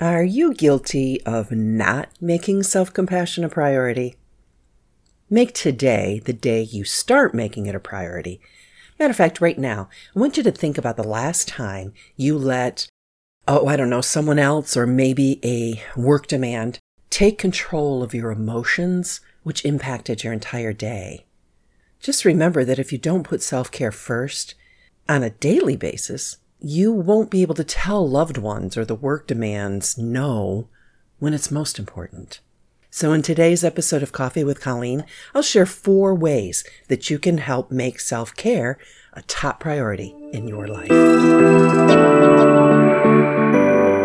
[0.00, 4.16] Are you guilty of not making self compassion a priority?
[5.28, 8.40] Make today the day you start making it a priority.
[8.98, 12.38] Matter of fact, right now, I want you to think about the last time you
[12.38, 12.88] let,
[13.46, 16.78] oh, I don't know, someone else or maybe a work demand
[17.10, 21.26] take control of your emotions, which impacted your entire day.
[22.00, 24.54] Just remember that if you don't put self care first
[25.10, 29.26] on a daily basis, you won't be able to tell loved ones or the work
[29.26, 30.68] demands no
[31.18, 32.40] when it's most important.
[32.90, 35.04] So, in today's episode of Coffee with Colleen,
[35.34, 38.78] I'll share four ways that you can help make self care
[39.12, 40.90] a top priority in your life.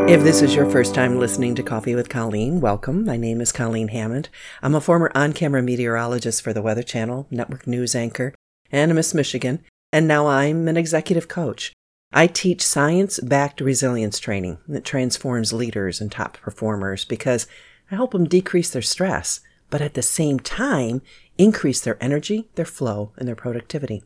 [0.07, 3.05] If this is your first time listening to Coffee with Colleen, welcome.
[3.05, 4.29] My name is Colleen Hammond.
[4.61, 8.33] I'm a former on camera meteorologist for the Weather Channel, network news anchor,
[8.71, 11.73] and a Miss Michigan, and now I'm an executive coach.
[12.17, 17.45] I teach science backed resilience training that transforms leaders and top performers because
[17.91, 21.01] I help them decrease their stress, but at the same time,
[21.37, 24.01] increase their energy, their flow, and their productivity.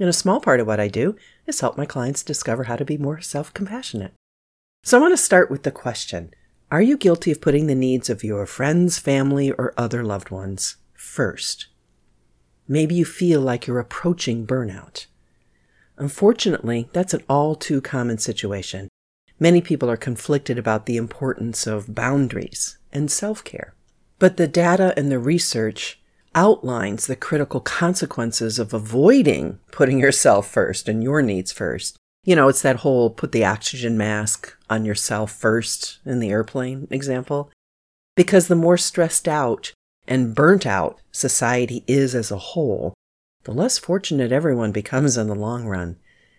[0.00, 1.14] And a small part of what I do
[1.46, 4.14] is help my clients discover how to be more self compassionate.
[4.82, 6.34] So I want to start with the question
[6.72, 10.78] Are you guilty of putting the needs of your friends, family, or other loved ones
[10.94, 11.68] first?
[12.66, 15.06] Maybe you feel like you're approaching burnout.
[15.98, 18.88] Unfortunately, that's an all too common situation.
[19.38, 23.74] Many people are conflicted about the importance of boundaries and self care.
[24.18, 26.00] But the data and the research
[26.34, 31.96] outlines the critical consequences of avoiding putting yourself first and your needs first.
[32.24, 36.86] You know, it's that whole put the oxygen mask on yourself first in the airplane
[36.90, 37.50] example.
[38.16, 39.72] Because the more stressed out
[40.06, 42.94] and burnt out society is as a whole,
[43.44, 45.96] the less fortunate everyone becomes in the long run.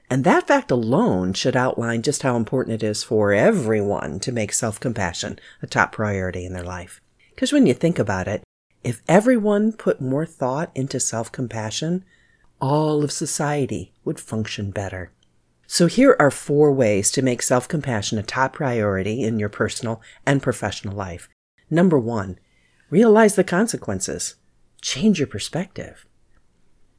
[0.10, 4.54] And that fact alone should outline just how important it is for everyone to make
[4.54, 7.02] self compassion a top priority in their life.
[7.34, 8.44] Because when you think about it,
[8.84, 12.04] if everyone put more thought into self compassion,
[12.62, 15.12] all of society would function better.
[15.68, 20.02] So here are four ways to make self compassion a top priority in your personal
[20.26, 21.30] and professional life.
[21.70, 22.38] Number one,
[22.90, 24.36] realize the consequences.
[24.82, 26.06] Change your perspective.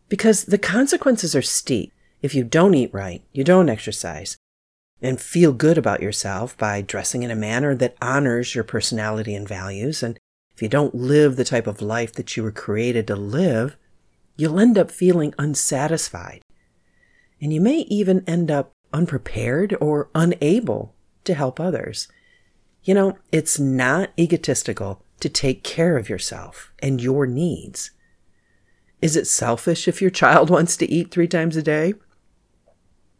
[0.08, 1.92] Because the consequences are steep.
[2.22, 4.36] If you don't eat right, you don't exercise,
[5.02, 9.46] and feel good about yourself by dressing in a manner that honors your personality and
[9.46, 10.18] values, and
[10.54, 13.76] if you don't live the type of life that you were created to live,
[14.36, 16.40] you'll end up feeling unsatisfied.
[17.40, 20.94] And you may even end up unprepared or unable
[21.24, 22.08] to help others.
[22.84, 27.90] You know, it's not egotistical to take care of yourself and your needs.
[29.04, 31.92] Is it selfish if your child wants to eat three times a day?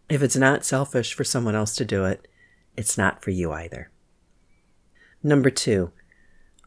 [0.09, 2.27] If it's not selfish for someone else to do it,
[2.75, 3.91] it's not for you either.
[5.23, 5.91] Number two,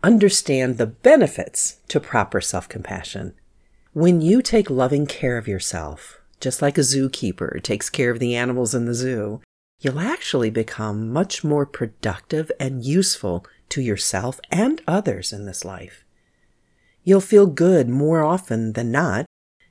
[0.04, 3.34] understand the benefits to proper self compassion.
[3.94, 8.36] When you take loving care of yourself, just like a zookeeper takes care of the
[8.36, 9.42] animals in the zoo,
[9.80, 16.04] you'll actually become much more productive and useful to yourself and others in this life.
[17.08, 19.28] You'll feel good more often than not,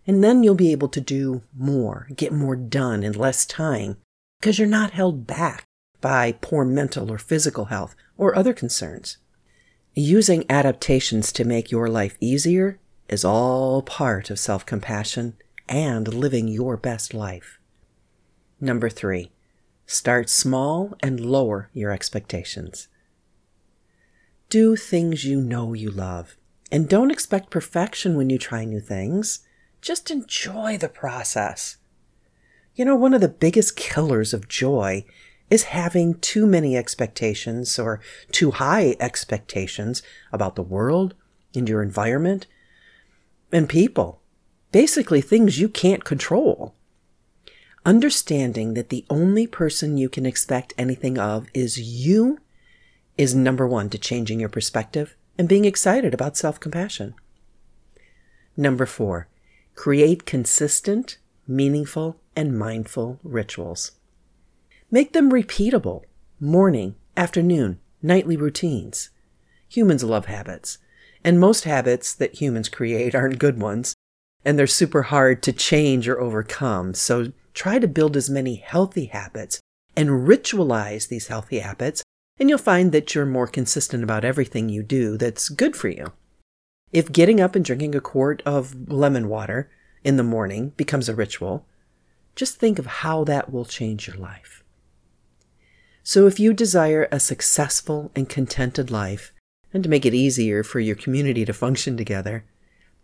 [0.07, 3.99] and then you'll be able to do more, get more done in less time,
[4.41, 5.65] because you're not held back
[6.01, 9.19] by poor mental or physical health or other concerns.
[9.93, 15.35] Using adaptations to make your life easier is all part of self compassion
[15.69, 17.61] and living your best life.
[18.63, 19.31] Number three,
[19.85, 22.89] start small and lower your expectations.
[24.49, 26.39] Do things you know you love.
[26.71, 29.41] And don't expect perfection when you try new things.
[29.81, 31.77] Just enjoy the process.
[32.75, 35.05] You know, one of the biggest killers of joy
[35.49, 38.01] is having too many expectations or
[38.33, 41.15] too high expectations about the world
[41.55, 42.47] and your environment
[43.53, 44.21] and people.
[44.73, 46.75] Basically, things you can't control.
[47.85, 52.39] Understanding that the only person you can expect anything of is you
[53.17, 57.15] is number one to changing your perspective and being excited about self compassion.
[58.57, 59.29] Number four,
[59.75, 63.93] create consistent, meaningful, and mindful rituals.
[64.91, 66.03] Make them repeatable
[66.39, 69.11] morning, afternoon, nightly routines.
[69.69, 70.79] Humans love habits,
[71.25, 73.95] and most habits that humans create aren't good ones,
[74.45, 76.95] and they're super hard to change or overcome.
[76.95, 79.61] So try to build as many healthy habits
[79.97, 82.03] and ritualize these healthy habits
[82.39, 86.13] and you'll find that you're more consistent about everything you do that's good for you.
[86.93, 89.71] If getting up and drinking a quart of lemon water
[90.05, 91.67] in the morning becomes a ritual,
[92.35, 94.63] just think of how that will change your life.
[96.03, 99.33] So if you desire a successful and contented life,
[99.73, 102.45] and to make it easier for your community to function together,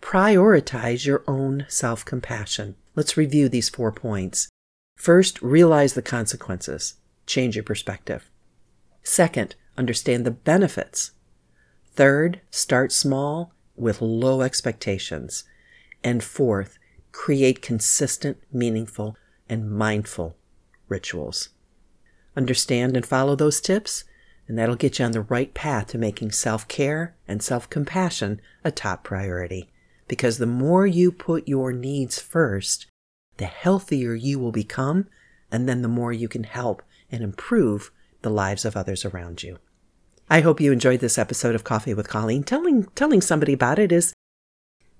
[0.00, 2.76] prioritize your own self compassion.
[2.94, 4.48] Let's review these four points.
[4.96, 6.94] First, realize the consequences.
[7.26, 8.30] Change your perspective.
[9.02, 11.12] Second, understand the benefits.
[11.94, 15.44] Third, start small with low expectations.
[16.04, 16.78] And fourth,
[17.10, 19.16] create consistent, meaningful,
[19.48, 20.36] and mindful
[20.88, 21.50] rituals.
[22.36, 24.04] Understand and follow those tips,
[24.48, 28.40] and that'll get you on the right path to making self care and self compassion
[28.64, 29.70] a top priority.
[30.08, 32.86] Because the more you put your needs first,
[33.36, 35.08] the healthier you will become,
[35.50, 37.90] and then the more you can help and improve
[38.22, 39.58] the lives of others around you.
[40.30, 42.42] I hope you enjoyed this episode of Coffee with Colleen.
[42.42, 44.12] Telling telling somebody about it is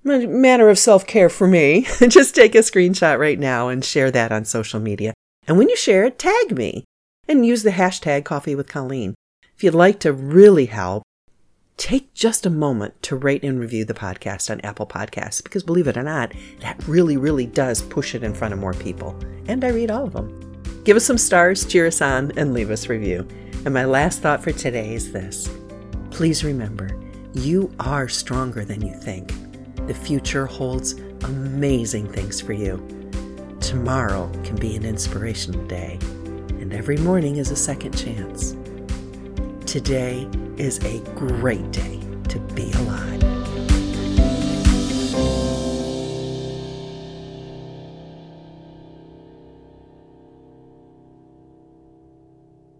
[0.05, 1.87] a matter of self-care for me.
[2.07, 5.13] Just take a screenshot right now and share that on social media.
[5.47, 6.83] And when you share it, tag me
[7.27, 9.15] and use the hashtag Coffee with Colleen.
[9.55, 11.03] If you'd like to really help,
[11.77, 15.87] take just a moment to rate and review the podcast on Apple Podcasts because believe
[15.87, 19.17] it or not, that really, really does push it in front of more people.
[19.47, 20.52] And I read all of them.
[20.83, 23.27] Give us some stars, cheer us on, and leave us review.
[23.65, 25.49] And my last thought for today is this.
[26.11, 26.99] Please remember,
[27.33, 29.31] you are stronger than you think.
[29.87, 30.93] The future holds
[31.23, 32.85] amazing things for you.
[33.61, 35.99] Tomorrow can be an inspirational day
[36.59, 38.55] and every morning is a second chance.
[39.65, 40.27] Today
[40.57, 41.99] is a great day.